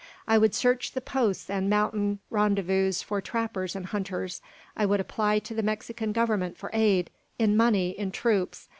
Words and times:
I 0.27 0.39
would 0.39 0.55
search 0.55 0.93
the 0.93 0.99
posts 0.99 1.47
and 1.47 1.69
mountain 1.69 2.21
rendezvous 2.31 2.91
for 3.05 3.21
trappers 3.21 3.75
and 3.75 3.85
hunters. 3.85 4.41
I 4.75 4.83
would 4.83 4.99
apply 4.99 5.37
to 5.37 5.53
the 5.53 5.61
Mexican 5.61 6.11
Government 6.11 6.57
for 6.57 6.71
aid, 6.73 7.11
in 7.37 7.55
money 7.55 7.91
in 7.91 8.09
troops. 8.09 8.67